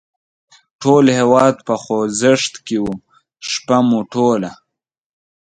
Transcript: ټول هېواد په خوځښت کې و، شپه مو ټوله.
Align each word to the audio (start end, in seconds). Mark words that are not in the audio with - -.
ټول 0.81 1.05
هېواد 1.19 1.55
په 1.67 1.73
خوځښت 1.83 2.53
کې 2.65 2.77
و، 2.85 2.89
شپه 3.49 3.77
مو 3.87 3.99
ټوله. 4.13 4.51